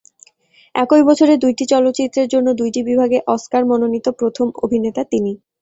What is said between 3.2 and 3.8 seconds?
Oscar